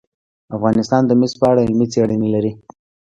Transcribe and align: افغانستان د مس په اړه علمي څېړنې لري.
افغانستان 0.55 1.01
د 1.05 1.11
مس 1.19 1.31
په 1.39 1.45
اړه 1.51 1.61
علمي 1.67 1.87
څېړنې 1.93 2.29
لري. 2.35 2.51